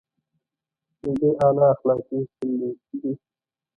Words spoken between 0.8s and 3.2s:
يو ډېر اعلی اخلاقي اصول دی.